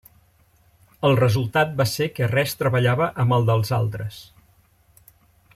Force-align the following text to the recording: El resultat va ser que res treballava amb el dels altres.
El 1.09 1.17
resultat 1.19 1.75
va 1.83 1.87
ser 1.91 2.09
que 2.15 2.31
res 2.33 2.57
treballava 2.63 3.13
amb 3.25 3.39
el 3.39 3.49
dels 3.53 3.75
altres. 3.81 4.21